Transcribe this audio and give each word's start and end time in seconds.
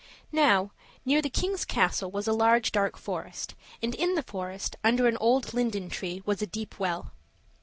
Now, 0.31 0.71
near 1.05 1.21
the 1.21 1.29
king's 1.29 1.63
castle 1.63 2.09
was 2.09 2.27
a 2.27 2.33
large 2.33 2.71
dark 2.71 2.97
forest; 2.97 3.53
and 3.83 3.93
in 3.93 4.15
the 4.15 4.23
forest, 4.23 4.75
under 4.83 5.05
an 5.07 5.15
old 5.17 5.53
linden 5.53 5.91
tree, 5.91 6.23
was 6.25 6.41
a 6.41 6.47
deep 6.47 6.79
well. 6.79 7.11